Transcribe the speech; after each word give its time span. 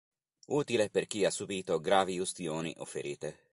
Utile 0.47 0.89
per 0.89 1.05
chi 1.05 1.25
ha 1.25 1.29
subito 1.29 1.79
gravi 1.79 2.17
ustioni 2.17 2.73
o 2.79 2.85
ferite. 2.85 3.37